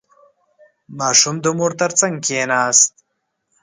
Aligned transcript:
•ماشوم 0.99 1.35
د 1.41 1.45
مور 1.57 1.71
تر 1.81 1.91
څنګ 1.99 2.13
کښېناست. 2.25 2.91